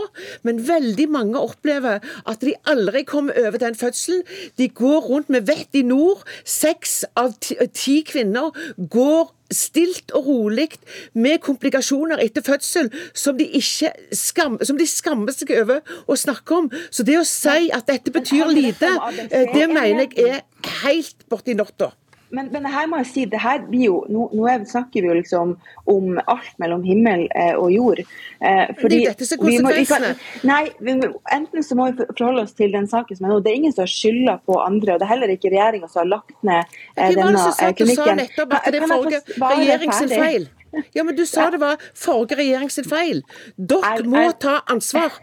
men 0.47 0.63
veldig 0.69 1.09
mange 1.13 1.41
opplever 1.41 2.01
at 2.27 2.45
de 2.45 2.55
aldri 2.69 3.05
kommer 3.09 3.37
over 3.47 3.61
den 3.61 3.77
fødselen. 3.79 4.23
De 4.59 4.69
går 4.69 5.09
rundt 5.11 5.33
med 5.33 5.47
vett 5.49 5.75
i 5.75 5.83
nord. 5.87 6.23
Seks 6.45 7.05
av 7.19 7.35
ti 7.41 8.01
kvinner 8.07 8.55
går 8.77 9.33
stilt 9.53 10.11
og 10.17 10.27
rolig 10.27 10.69
med 11.15 11.39
komplikasjoner 11.45 12.21
etter 12.25 12.45
fødsel 12.47 12.91
som 13.15 13.37
de, 13.39 13.47
skam, 13.63 14.59
som 14.63 14.79
de 14.79 14.89
skammer 14.91 15.35
seg 15.35 15.53
over 15.61 15.85
å 16.07 16.17
snakke 16.19 16.63
om. 16.63 16.71
Så 16.91 17.07
det 17.07 17.19
å 17.21 17.27
si 17.29 17.71
at 17.75 17.87
dette 17.91 18.15
betyr 18.15 18.51
lite, 18.51 18.91
eh, 19.31 19.47
det 19.55 19.69
mener 19.71 20.07
jeg 20.07 20.19
er 20.27 20.43
helt 20.83 21.29
borti 21.31 21.55
natta. 21.59 21.93
Men, 22.35 22.49
men 22.51 22.67
her 22.67 22.89
må 22.91 22.99
jeg 23.03 23.09
si, 23.11 23.25
det 23.31 23.39
her 23.39 23.61
blir 23.69 23.85
jo, 23.87 23.97
nå, 24.11 24.27
nå 24.35 24.55
snakker 24.67 25.05
vi 25.05 25.11
jo 25.11 25.15
liksom 25.19 25.53
om 25.93 26.17
alt 26.27 26.57
mellom 26.63 26.83
himmel 26.87 27.27
eh, 27.31 27.55
og 27.55 27.71
jord. 27.71 28.03
Eh, 28.41 28.73
fordi 28.81 28.99
det 28.99 29.13
er 29.13 29.15
dette 29.15 29.29
som 29.29 29.39
er 29.39 29.61
konsekvensene. 29.61 30.11
Nei, 30.49 30.63
vi, 30.83 30.97
enten 31.37 31.67
så 31.67 31.79
må 31.79 31.91
vi 31.93 32.09
forholde 32.11 32.47
oss 32.47 32.57
til 32.59 32.75
den 32.75 32.91
saken 32.91 33.21
som 33.21 33.29
er 33.29 33.35
nå. 33.35 33.39
Det 33.45 33.53
er 33.53 33.61
ingen 33.61 33.77
som 33.77 33.85
har 33.85 33.93
skylda 33.95 34.37
på 34.49 34.59
andre, 34.65 34.97
og 34.97 35.03
det 35.03 35.07
er 35.09 35.13
heller 35.15 35.35
ikke 35.37 35.53
regjeringa 35.55 35.91
som 35.93 36.03
har 36.03 36.13
lagt 36.17 36.37
ned 36.47 36.77
eh, 36.97 37.15
denne 37.15 37.47
eh, 37.53 37.75
klinikken. 37.79 37.87
Du 37.87 37.95
sa 38.03 38.19
nettopp 38.23 38.59
at 38.59 38.71
det 38.75 38.83
er 38.83 38.91
forrige 38.91 39.23
regjering 39.47 39.97
sin 40.01 40.15
feil. 40.17 40.51
Ja, 40.93 41.07
men 41.07 41.17
du 41.17 41.25
sa 41.29 41.47
det 41.55 41.63
var 41.63 41.81
forrige 41.97 42.41
regjering 42.43 42.73
sin 42.75 42.89
feil. 42.89 43.23
Dere 43.57 44.03
må 44.05 44.27
ta 44.43 44.59
ansvar. 44.73 45.15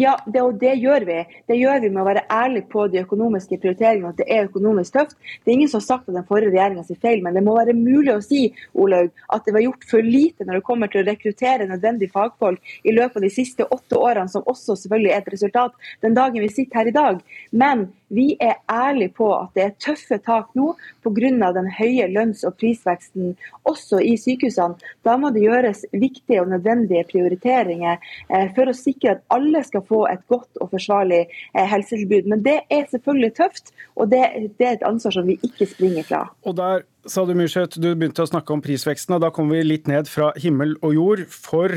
Ja, 0.00 0.14
det, 0.26 0.40
og 0.40 0.54
det 0.60 0.78
gjør 0.80 1.04
vi. 1.04 1.16
Det 1.50 1.56
gjør 1.58 1.82
vi 1.82 1.90
med 1.92 2.00
å 2.00 2.06
være 2.06 2.22
ærlig 2.32 2.62
på 2.72 2.86
de 2.88 3.02
økonomiske 3.02 3.58
prioriteringene, 3.60 4.14
at 4.14 4.20
det 4.22 4.28
er 4.32 4.46
økonomisk 4.48 4.94
tøft. 4.94 5.18
Det 5.42 5.52
er 5.52 5.58
ingen 5.58 5.68
som 5.68 5.82
har 5.82 5.86
sagt 5.88 6.08
at 6.08 6.16
den 6.16 6.24
forrige 6.28 6.54
regjeringa 6.54 6.86
sier 6.88 7.00
feil, 7.02 7.20
men 7.24 7.36
det 7.36 7.42
må 7.44 7.58
være 7.58 7.76
mulig 7.76 8.14
å 8.14 8.22
si 8.24 8.46
Olaug, 8.80 9.12
at 9.28 9.44
det 9.44 9.54
var 9.56 9.66
gjort 9.66 9.84
for 9.90 10.06
lite 10.06 10.46
når 10.46 10.60
det 10.60 10.66
kommer 10.70 10.88
til 10.92 11.02
å 11.02 11.08
rekruttere 11.10 11.68
nødvendige 11.68 12.14
fagfolk 12.14 12.72
i 12.80 12.96
løpet 12.96 13.20
av 13.20 13.26
de 13.26 13.32
siste 13.34 13.68
åtte 13.76 14.00
årene, 14.00 14.32
som 14.32 14.48
også 14.48 14.78
selvfølgelig 14.86 15.12
er 15.12 15.20
et 15.20 15.32
resultat 15.36 15.90
den 16.00 16.16
dagen 16.16 16.46
vi 16.46 16.52
sitter 16.54 16.80
her 16.80 16.88
i 16.88 16.96
dag. 16.96 17.20
Men 17.52 17.90
vi 18.10 18.34
er 18.42 18.56
ærlige 18.72 19.12
på 19.14 19.28
at 19.36 19.52
det 19.54 19.62
er 19.62 19.76
tøffe 19.78 20.18
tak 20.18 20.48
nå 20.58 20.72
pga. 21.04 21.52
den 21.54 21.68
høye 21.78 22.08
lønns- 22.10 22.44
og 22.46 22.56
prisveksten 22.58 23.36
også 23.64 24.00
i 24.02 24.16
sykehusene. 24.16 24.74
Da 25.04 25.16
må 25.16 25.30
det 25.30 25.44
gjøres 25.44 25.84
viktige 25.92 26.40
og 26.42 26.48
nødvendige 26.48 27.04
prioriteringer 27.04 27.98
eh, 28.28 28.48
for 28.54 28.66
å 28.66 28.74
sikre 28.74 29.10
at 29.14 29.22
alle 29.30 29.62
skal 29.64 29.86
få 29.90 30.04
et 30.10 30.22
godt 30.30 30.60
og 30.62 30.70
forsvarlig 30.72 31.24
eh, 31.26 31.66
helsetilbud. 31.72 32.30
Men 32.30 32.44
det 32.46 32.60
er 32.70 32.86
selvfølgelig 32.92 33.34
tøft, 33.40 33.74
og 33.96 34.12
det, 34.12 34.22
det 34.58 34.68
er 34.68 34.78
et 34.78 34.86
ansvar 34.86 35.18
som 35.18 35.28
vi 35.28 35.38
ikke 35.46 35.68
springer 35.70 36.06
fra. 36.06 36.22
Og 36.46 36.56
der 36.60 36.86
sa 37.10 37.26
du 37.26 37.34
Myrseth, 37.36 37.80
du 37.80 37.90
begynte 37.90 38.24
å 38.24 38.30
snakke 38.30 38.54
om 38.54 38.62
prisveksten, 38.64 39.16
og 39.16 39.24
da 39.24 39.32
kommer 39.34 39.58
vi 39.58 39.68
litt 39.68 39.90
ned 39.90 40.08
fra 40.10 40.32
himmel 40.40 40.76
og 40.80 40.96
jord. 40.96 41.26
For 41.32 41.74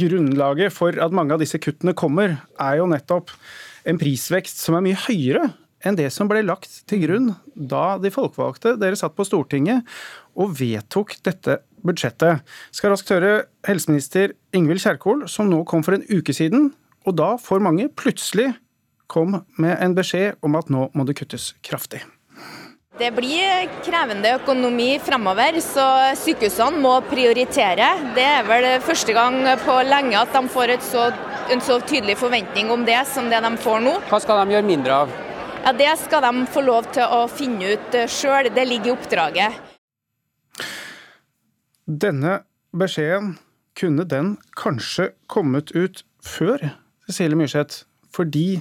grunnlaget 0.00 0.74
for 0.74 0.96
at 1.02 1.14
mange 1.16 1.34
av 1.34 1.42
disse 1.42 1.58
kuttene 1.62 1.96
kommer, 1.98 2.38
er 2.60 2.78
jo 2.80 2.90
nettopp 2.90 3.32
en 3.88 3.98
prisvekst 4.00 4.60
som 4.60 4.76
er 4.76 4.86
mye 4.86 5.02
høyere 5.08 5.50
enn 5.86 5.96
det 5.96 6.10
som 6.12 6.28
ble 6.28 6.42
lagt 6.44 6.82
til 6.90 7.00
grunn 7.06 7.30
da 7.54 7.96
de 8.00 8.12
folkevalgte 8.12 8.74
dere 8.80 8.98
satt 9.00 9.14
på 9.16 9.24
Stortinget 9.24 9.86
og 10.36 10.52
vedtok 10.58 11.16
dette 11.24 11.60
budsjettet. 11.84 12.44
Skal 12.76 12.92
raskt 12.92 13.12
høre 13.14 13.46
helseminister 13.66 14.34
Ingvild 14.56 14.82
Kjerkol, 14.84 15.24
som 15.28 15.48
nå 15.48 15.62
kom 15.68 15.84
for 15.86 15.96
en 15.96 16.04
uke 16.12 16.34
siden, 16.36 16.70
og 17.06 17.16
da 17.16 17.34
for 17.40 17.62
mange 17.64 17.88
plutselig 17.88 18.52
kom 19.10 19.40
med 19.58 19.76
en 19.82 19.94
beskjed 19.96 20.38
om 20.46 20.56
at 20.58 20.70
nå 20.70 20.88
må 20.94 21.06
det 21.06 21.16
kuttes 21.18 21.52
kraftig. 21.66 22.02
Det 23.00 23.08
blir 23.16 23.64
krevende 23.80 24.34
økonomi 24.36 24.98
fremover, 25.00 25.56
så 25.64 25.84
sykehusene 26.20 26.82
må 26.84 26.98
prioritere. 27.08 27.86
Det 28.16 28.26
er 28.26 28.44
vel 28.44 28.66
første 28.84 29.14
gang 29.16 29.38
på 29.62 29.76
lenge 29.88 30.18
at 30.20 30.34
de 30.36 30.42
får 30.52 30.74
så, 30.84 31.06
en 31.48 31.64
så 31.64 31.78
tydelig 31.80 32.18
forventning 32.20 32.68
om 32.70 32.84
det 32.84 32.98
som 33.08 33.30
det 33.32 33.40
de 33.40 33.54
får 33.62 33.80
nå. 33.86 33.94
Hva 34.10 34.20
skal 34.20 34.42
de 34.42 34.56
gjøre 34.56 34.68
mindre 34.68 34.98
av? 35.06 35.14
Ja, 35.64 35.72
Det 35.72 35.88
skal 36.02 36.22
de 36.26 36.44
få 36.52 36.60
lov 36.64 36.92
til 36.92 37.04
å 37.04 37.24
finne 37.28 37.72
ut 37.72 37.96
sjøl, 38.08 38.50
det 38.52 38.66
ligger 38.68 38.92
i 38.92 38.94
oppdraget. 38.98 39.56
Denne 41.86 42.42
beskjeden, 42.76 43.38
kunne 43.80 44.04
den 44.04 44.34
kanskje 44.60 45.12
kommet 45.30 45.72
ut 45.72 46.02
før, 46.20 46.74
Cecilie 47.10 47.38
Myrseth? 47.38 47.84
Fordi 48.14 48.60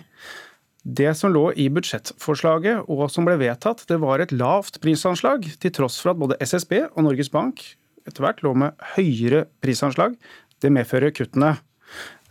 det 0.84 1.12
som 1.18 1.34
lå 1.34 1.50
i 1.60 1.68
budsjettforslaget 1.74 2.88
og 2.90 3.10
som 3.12 3.28
ble 3.28 3.36
vedtatt, 3.42 3.84
det 3.90 4.00
var 4.02 4.24
et 4.24 4.34
lavt 4.34 4.80
prisanslag, 4.84 5.46
til 5.62 5.74
tross 5.76 6.00
for 6.02 6.14
at 6.14 6.22
både 6.22 6.38
SSB 6.42 6.76
og 6.90 7.04
Norges 7.06 7.32
Bank 7.34 7.64
etter 8.08 8.24
hvert 8.24 8.42
lå 8.46 8.54
med 8.58 8.88
høyere 8.96 9.46
prisanslag. 9.64 10.16
Det 10.60 10.72
medfører 10.74 11.14
kuttene. 11.16 11.56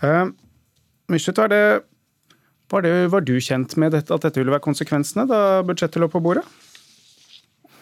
Uh, 0.03 0.31
Myrseth, 1.13 1.41
var, 1.41 1.85
var, 2.73 2.89
var, 3.13 3.25
du 3.25 3.37
kjent 3.41 3.77
med 3.81 3.95
dette, 3.95 4.13
at 4.15 4.25
dette 4.25 4.41
ville 4.41 4.53
være 4.53 4.65
konsekvensene 4.65 5.27
da 5.29 5.63
budsjettet 5.67 6.03
lå 6.03 6.11
på 6.13 6.23
bordet? 6.25 6.45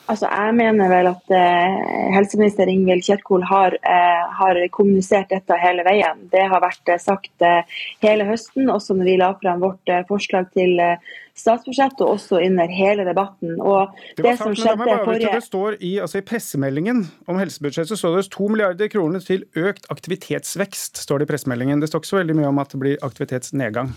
Altså, 0.07 0.29
jeg 0.31 0.55
mener 0.55 0.91
vel 0.91 1.09
at 1.11 1.33
eh, 1.35 1.77
helseminister 2.15 2.71
Ingvild 2.71 3.03
Kjerkol 3.03 3.43
har, 3.47 3.75
eh, 3.83 4.25
har, 4.39 4.61
kommunisert 4.75 5.33
dette 5.35 5.59
hele 5.59 5.83
veien. 5.87 6.21
Det 6.31 6.45
har 6.47 6.63
vært 6.63 6.93
eh, 6.93 7.01
sagt 7.03 7.43
eh, 7.43 7.79
hele 8.05 8.27
høsten, 8.29 8.71
også 8.71 8.95
når 8.95 9.11
vi 9.11 9.17
la 9.19 9.33
frem 9.41 9.63
vårt 9.65 9.91
eh, 9.91 10.05
forslag 10.07 10.53
til 10.55 10.79
eh, 10.83 11.03
statsbudsjett, 11.37 11.99
og 12.07 12.15
også 12.15 12.39
under 12.39 12.71
hele 12.71 13.07
debatten. 13.09 13.59
Og 13.59 13.93
det, 14.17 14.25
det 14.29 14.37
som 14.39 14.55
skjedde 14.55 14.87
det, 14.87 14.99
forrige... 15.05 15.35
Det 15.35 15.45
står 15.49 15.79
i, 15.81 15.97
altså 16.05 16.23
i 16.23 16.27
pressemeldingen 16.31 17.03
om 17.27 17.41
helsebudsjettet 17.43 17.93
så 17.93 17.99
står 18.01 18.21
det 18.21 18.27
2 18.37 18.51
milliarder 18.55 18.93
kroner 18.93 19.27
til 19.27 19.43
økt 19.59 19.91
aktivitetsvekst. 19.93 21.03
står 21.03 21.21
det 21.23 21.29
i 21.29 21.35
pressemeldingen. 21.35 21.83
Det 21.83 21.91
står 21.91 22.05
ikke 22.05 22.15
så 22.15 22.23
veldig 22.23 22.39
mye 22.41 22.53
om 22.55 22.63
at 22.63 22.73
det 22.73 22.85
blir 22.85 23.03
aktivitetsnedgang. 23.03 23.91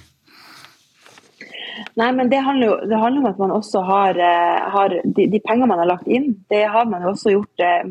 Nei, 1.99 2.11
men 2.15 2.29
det 2.31 2.41
handler, 2.43 2.67
jo, 2.67 2.75
det 2.89 2.99
handler, 2.99 3.21
om 3.21 3.31
at 3.31 3.41
man 3.41 3.55
også 3.55 3.81
har, 3.87 4.19
eh, 4.19 4.69
har 4.73 4.95
de, 5.03 5.25
de 5.31 5.41
pengene 5.45 5.69
man 5.69 5.81
har 5.83 5.89
lagt 5.89 6.07
inn, 6.07 6.31
det 6.51 6.65
har 6.73 6.87
man 6.89 7.03
jo 7.05 7.13
også 7.13 7.33
gjort 7.33 7.65
eh, 7.65 7.83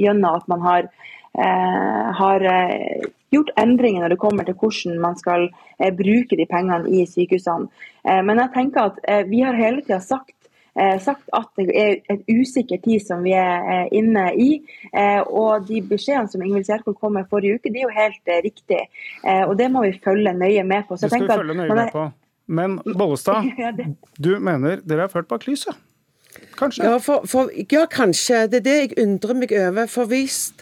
gjennom 0.00 0.38
at 0.38 0.46
man 0.52 0.62
har, 0.66 0.90
eh, 1.38 2.04
har 2.20 2.46
eh, 2.52 3.08
gjort 3.32 3.54
endringer 3.60 4.04
når 4.04 4.14
det 4.14 4.20
kommer 4.20 4.46
til 4.46 4.58
hvordan 4.60 5.00
man 5.00 5.18
skal 5.18 5.48
eh, 5.78 5.90
bruke 5.96 6.38
de 6.38 6.46
pengene 6.50 6.90
i 6.90 7.06
sykehusene. 7.08 7.70
Eh, 8.04 8.22
men 8.26 8.42
jeg 8.44 8.54
tenker 8.54 8.92
at 8.92 9.28
vi 9.30 9.42
har 9.46 9.58
hele 9.58 9.84
tida 9.84 10.00
sagt 10.04 10.36
sagt 11.04 11.26
at 11.36 11.50
det 11.60 11.66
er 11.76 11.98
et 12.08 12.22
usikker 12.32 12.78
tid 12.80 13.02
som 13.04 13.20
vi 13.20 13.34
er 13.36 13.90
inne 13.92 14.22
i. 14.40 14.46
Og 15.28 15.66
de 15.68 15.82
beskjedene 15.84 16.32
som 16.32 16.40
Ingvild 16.40 16.64
Kjerkol 16.64 16.96
kom 16.96 17.12
med 17.18 17.28
forrige 17.28 17.58
uke, 17.58 17.68
de 17.68 17.82
er 17.82 17.84
jo 17.84 17.92
helt 17.92 18.32
riktige. 18.46 18.86
Og 19.50 19.52
det 19.60 19.68
må 19.68 19.84
vi 19.84 19.92
følge 20.00 20.32
nøye 20.32 20.64
med 20.64 20.88
på. 20.88 20.96
Så 20.96 21.10
det 21.10 21.18
skal 21.18 21.28
vi 21.28 21.40
følge 21.42 21.58
nøye 21.60 21.76
med 21.76 21.92
på. 21.92 22.06
Men 22.52 22.76
Bollestad, 22.84 23.48
du 24.24 24.34
mener 24.44 24.82
dere 24.84 25.06
er 25.06 25.12
ført 25.12 25.30
bak 25.30 25.46
lyset? 25.48 25.78
Kanskje? 26.58 26.84
Ja, 26.84 26.98
for, 26.98 27.26
for, 27.26 27.50
ja, 27.72 27.84
kanskje. 27.90 28.46
Det 28.46 28.60
er 28.60 28.64
det 28.66 28.76
jeg 28.76 28.92
undrer 29.02 29.34
meg 29.34 29.52
over. 29.56 29.86
For 29.90 30.08
hvis 30.10 30.52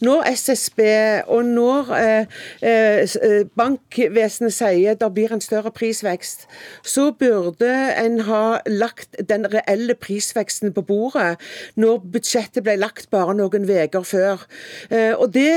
når 0.00 0.24
SSB 0.30 0.80
og 1.26 1.44
når 1.44 1.92
eh, 1.96 2.38
eh, 2.62 3.42
bankvesenet 3.58 4.54
sier 4.54 4.98
det 4.98 5.10
blir 5.14 5.32
en 5.34 5.42
større 5.44 5.72
prisvekst, 5.74 6.46
så 6.82 7.10
burde 7.12 7.70
en 8.00 8.20
ha 8.28 8.60
lagt 8.66 9.18
den 9.28 9.46
reelle 9.52 9.94
prisveksten 9.94 10.72
på 10.76 10.84
bordet 10.86 11.36
når 11.76 12.00
budsjettet 12.12 12.64
ble 12.64 12.76
lagt 12.80 13.10
bare 13.10 13.34
noen 13.36 13.68
uker 13.68 14.06
før. 14.06 14.46
Eh, 14.90 15.12
og 15.14 15.34
det, 15.34 15.50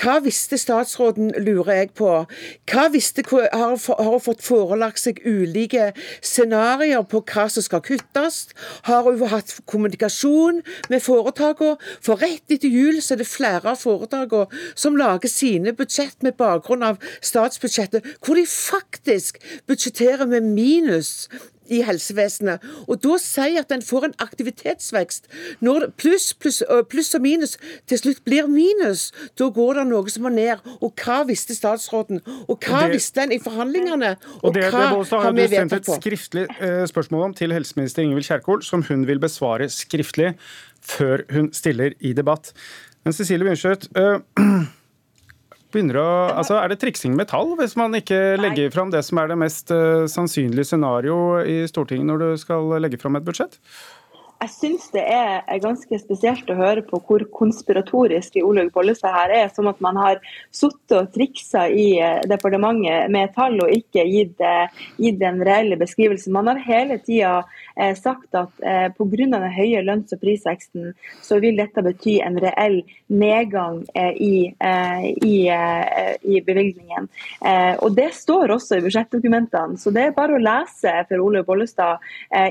Hva 0.00 0.18
visste 0.24 0.58
statsråden, 0.60 1.32
lurer 1.38 1.82
jeg 1.82 1.92
på. 1.98 2.12
Hva 2.70 2.86
visste, 2.92 3.24
har, 3.30 3.76
hun 3.76 4.22
fått 4.22 4.44
forelagt 4.44 5.00
seg 5.02 5.20
ulike 5.24 5.90
scenarioer 6.22 7.06
på 7.08 7.22
hva 7.32 7.48
som 7.52 7.64
skal 7.64 7.82
kuttes? 7.84 8.48
Har 8.88 9.09
hun 9.18 9.32
hatt 9.32 9.54
kommunikasjon 9.70 10.62
med 10.92 11.02
foretakene. 11.04 11.78
For 12.04 12.20
rett 12.20 12.52
etter 12.52 12.70
jul 12.70 13.00
så 13.02 13.14
er 13.14 13.22
det 13.22 13.30
flere 13.30 13.74
av 13.74 13.80
foretakene 13.80 14.46
som 14.74 14.98
lager 14.98 15.30
sine 15.30 15.74
budsjett 15.76 16.22
med 16.26 16.38
bakgrunn 16.40 16.86
av 16.86 17.00
statsbudsjettet, 17.20 18.06
hvor 18.24 18.38
de 18.38 18.46
faktisk 18.46 19.40
budsjetterer 19.70 20.28
med 20.30 20.46
minus 20.54 21.28
i 21.70 21.82
helsevesenet. 21.86 22.64
Og 22.88 23.00
da 23.04 23.16
sier 23.22 23.62
at 23.62 23.74
en 23.74 23.84
får 23.84 24.08
en 24.08 24.16
aktivitetsvekst. 24.22 25.30
Når 25.64 25.90
pluss, 26.00 26.30
pluss, 26.34 26.62
pluss 26.90 27.14
og 27.16 27.24
minus 27.24 27.56
til 27.90 28.00
slutt 28.02 28.22
blir 28.26 28.50
minus, 28.50 29.10
da 29.38 29.50
går 29.54 29.80
det 29.80 29.86
noe 29.90 30.12
som 30.12 30.26
må 30.26 30.34
ned. 30.34 30.64
Og 30.80 30.92
hva 31.04 31.22
visste 31.28 31.56
statsråden? 31.56 32.22
Og 32.46 32.56
hva 32.58 32.84
det, 32.86 32.96
visste 32.96 33.24
en 33.24 33.34
i 33.34 33.40
forhandlingene? 33.42 34.16
Og, 34.40 34.50
og 34.50 34.56
det, 34.56 34.66
hva 34.74 34.88
det 34.96 35.22
har 35.24 35.36
vi 35.36 35.48
sendte 35.54 35.80
et 35.80 35.92
skriftlig 36.00 36.46
eh, 36.58 36.82
spørsmål 36.90 37.30
om 37.30 37.38
til 37.38 37.54
helseminister 37.54 38.04
Ingvild 38.04 38.28
Kjerkol, 38.28 38.64
som 38.66 38.84
hun 38.88 39.06
vil 39.08 39.22
besvare 39.22 39.70
skriftlig 39.72 40.34
før 40.80 41.24
hun 41.34 41.50
stiller 41.56 41.96
i 42.00 42.14
debatt. 42.16 42.52
Men 43.04 43.16
Cecilie 43.16 43.46
Myrseth, 43.48 43.88
uh, 45.76 46.00
Å, 46.00 46.08
altså, 46.40 46.58
er 46.58 46.72
det 46.72 46.80
triksing 46.82 47.14
med 47.18 47.30
tall 47.30 47.54
hvis 47.60 47.76
man 47.78 47.94
ikke 47.98 48.36
legger 48.40 48.72
fram 48.74 48.90
det 48.90 49.04
som 49.06 49.20
er 49.22 49.30
det 49.30 49.38
mest 49.40 49.70
uh, 49.70 50.06
sannsynlige 50.10 50.72
scenario 50.72 51.40
i 51.44 51.62
Stortinget 51.70 52.10
når 52.10 52.22
du 52.22 52.28
skal 52.42 52.74
legge 52.82 53.00
fram 53.00 53.18
et 53.18 53.26
budsjett? 53.26 53.60
Jeg 54.40 54.52
syns 54.54 54.86
det 54.94 55.02
er 55.04 55.58
ganske 55.60 55.96
spesielt 56.00 56.48
å 56.48 56.54
høre 56.56 56.80
på 56.88 56.96
hvor 57.04 57.20
konspiratorisk 57.36 58.38
Olaug 58.40 58.70
Bollestad 58.72 59.12
her 59.12 59.32
er. 59.36 59.50
Som 59.52 59.66
at 59.68 59.82
man 59.84 59.98
har 60.00 60.22
sittet 60.48 60.94
og 60.96 61.10
triksa 61.12 61.66
i 61.68 61.98
eh, 62.00 62.22
departementet 62.24 63.12
med 63.12 63.34
tall 63.34 63.58
og 63.60 63.74
ikke 63.74 64.06
gitt, 64.08 64.40
eh, 64.40 64.80
gitt 64.96 65.20
en 65.28 65.42
reelle 65.44 65.76
beskrivelse. 65.76 66.32
Man 66.32 66.48
har 66.48 66.62
hele 66.64 66.96
tida 67.04 67.34
eh, 67.76 67.92
sagt 67.98 68.32
at 68.32 68.54
pga. 68.96 69.10
den 69.20 69.44
høye 69.58 69.82
lønns- 69.84 70.16
og 70.16 70.22
prisveksten, 70.22 70.94
så 71.20 71.36
vil 71.44 71.60
dette 71.60 71.84
bety 71.84 72.16
en 72.24 72.40
reell 72.40 72.80
nedgang 73.12 73.82
i, 74.16 74.52
i, 74.54 75.36
i, 75.50 76.40
bevilgningen. 76.46 77.08
og 77.82 77.96
Det 77.96 78.08
står 78.14 78.54
også 78.54 78.78
i 78.78 78.84
budsjettdokumentene, 78.84 79.78
så 79.78 79.90
det 79.90 80.04
er 80.04 80.16
bare 80.16 80.36
å 80.38 80.42
lese 80.42 80.92
for 81.08 81.24
Olaug 81.24 81.48
Bollestad 81.48 81.98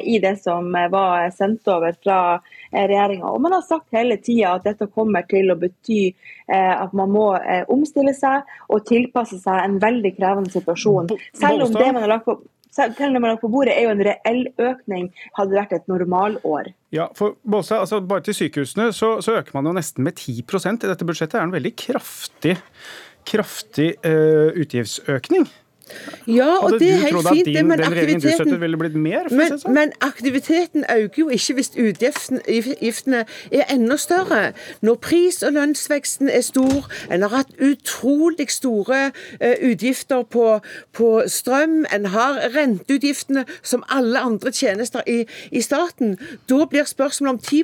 i 0.03 0.19
det 0.19 0.35
som 0.43 0.67
var 0.91 1.29
sendt 1.35 1.67
over 1.71 1.78
over 1.79 1.97
fra 2.03 2.19
eh, 2.35 2.85
regjeringa. 2.85 3.33
Man 3.41 3.55
har 3.57 3.65
sagt 3.65 3.95
hele 3.95 4.19
tida 4.21 4.57
at 4.57 4.67
dette 4.67 4.89
kommer 4.93 5.25
til 5.31 5.51
å 5.51 5.57
bety 5.59 6.03
eh, 6.11 6.75
at 6.75 6.93
man 6.97 7.11
må 7.15 7.31
eh, 7.39 7.65
omstille 7.71 8.13
seg 8.17 8.47
og 8.69 8.85
tilpasse 8.89 9.41
seg 9.41 9.65
en 9.65 9.81
veldig 9.81 10.13
krevende 10.19 10.53
situasjon. 10.53 11.11
Selv 11.33 11.67
om 11.67 11.75
det 11.75 11.91
man 11.91 12.03
har 12.05 12.17
lagt 12.17 12.29
på 12.29 12.39
selv 12.69 13.15
om 13.17 13.21
man 13.21 13.39
på 13.41 13.49
bordet 13.51 13.73
er 13.75 13.87
jo 13.87 13.93
en 13.95 14.03
reell 14.05 14.43
økning, 14.61 15.09
hadde 15.37 15.57
vært 15.57 15.73
et 15.75 15.87
normalår. 15.89 16.71
Ja, 16.95 17.09
for 17.17 17.37
Båse, 17.43 17.79
altså 17.81 17.99
Bare 18.05 18.23
til 18.25 18.37
sykehusene 18.37 18.91
så, 18.95 19.15
så, 19.25 19.39
øker 19.39 19.57
man 19.57 19.69
jo 19.69 19.73
nesten 19.75 20.05
med 20.05 20.19
10 20.21 20.37
i 20.37 20.85
dette 20.85 21.07
budsjettet. 21.07 21.33
Det 21.33 21.41
er 21.41 21.47
en 21.47 21.55
veldig 21.55 21.73
kraftig, 21.81 22.55
kraftig 23.27 23.89
uh, 24.05 24.53
utgiftsøkning. 24.53 25.49
Ja, 26.27 26.57
og 26.57 26.69
Hadde 26.69 26.79
det 26.79 26.89
er 26.89 26.95
du 26.95 27.01
helt 27.01 27.13
trodd 27.13 27.27
at 27.27 27.35
fint, 27.35 27.45
din, 27.45 27.67
men 27.67 27.79
den 27.79 27.91
regjeringen 27.91 28.21
du 28.21 28.29
støtter, 28.29 28.57
ville 28.57 28.77
blitt 28.77 28.95
mer? 28.95 29.29
Men, 29.31 29.59
sånn? 29.59 29.73
men 29.73 29.93
aktiviteten 30.05 30.85
øker 30.89 31.23
jo 31.23 31.29
ikke 31.29 31.53
hvis 31.59 31.71
utgiftene 31.79 33.23
er 33.51 33.73
enda 33.73 33.97
større. 33.97 34.41
Når 34.81 34.95
pris- 34.95 35.43
og 35.43 35.53
lønnsveksten 35.53 36.29
er 36.29 36.41
stor, 36.45 36.89
en 37.11 37.25
har 37.25 37.35
hatt 37.35 37.53
utrolig 37.61 38.49
store 38.51 39.11
eh, 39.39 39.55
utgifter 39.71 40.23
på, 40.23 40.59
på 40.93 41.09
strøm, 41.27 41.85
en 41.93 42.05
har 42.13 42.41
renteutgiftene 42.55 43.45
som 43.61 43.83
alle 43.89 44.19
andre 44.19 44.51
tjenester 44.51 45.01
i, 45.07 45.23
i 45.51 45.61
staten, 45.61 46.17
da 46.49 46.65
blir 46.69 46.85
spørsmålet 46.89 47.33
om 47.33 47.39
10 47.39 47.63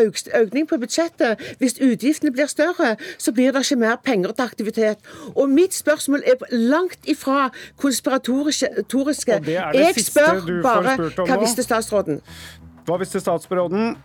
øk, 0.00 0.18
økning 0.40 0.68
på 0.68 0.78
budsjettet. 0.78 1.42
Hvis 1.58 1.78
utgiftene 1.80 2.32
blir 2.32 2.46
større, 2.46 2.96
så 3.18 3.32
blir 3.32 3.52
det 3.52 3.64
ikke 3.66 3.80
mer 3.80 3.96
penger 4.04 4.32
til 4.32 4.42
aktivitet. 4.42 4.98
Og 5.34 5.48
mitt 5.50 5.74
spørsmål 5.74 6.22
er 6.26 6.34
langt 6.50 6.98
ifra 7.04 7.50
konspiratoriske. 7.76 8.68
Og 9.40 9.46
det 9.46 9.56
er 9.56 9.72
det 9.72 9.80
Jeg 9.80 9.94
siste 9.94 10.12
spør 10.20 10.40
du 10.46 10.62
bare 10.62 10.96
hva 10.96 11.34
nå. 11.36 11.40
visste 11.42 11.62
statsråden? 11.66 12.20
Hva 12.86 12.98
visste 13.02 13.20
statsråden? 13.20 13.96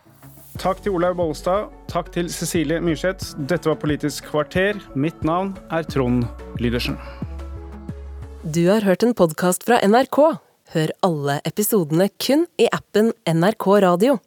Takk 0.62 0.82
til 0.84 0.92
Olaug 0.98 1.16
Bollestad. 1.18 1.70
Takk 1.88 2.12
til 2.14 2.28
Cecilie 2.30 2.82
Myrseth. 2.84 3.36
Dette 3.48 3.70
var 3.70 3.78
Politisk 3.82 4.28
kvarter. 4.32 4.80
Mitt 4.96 5.24
navn 5.24 5.54
er 5.72 5.84
Trond 5.88 6.26
Lydersen. 6.60 6.98
Du 8.44 8.66
har 8.68 8.82
hørt 8.82 9.04
en 9.06 9.14
podkast 9.14 9.64
fra 9.68 9.80
NRK. 9.86 10.18
Hør 10.74 10.92
alle 11.06 11.40
episodene 11.46 12.10
kun 12.22 12.46
i 12.60 12.68
appen 12.74 13.12
NRK 13.28 13.68
Radio. 13.86 14.20